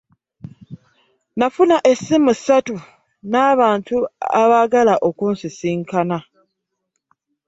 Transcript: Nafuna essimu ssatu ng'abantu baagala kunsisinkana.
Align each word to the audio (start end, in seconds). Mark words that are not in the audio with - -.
Nafuna 1.37 1.75
essimu 1.91 2.31
ssatu 2.37 2.75
ng'abantu 3.29 3.95
baagala 4.51 4.93
kunsisinkana. 5.17 6.17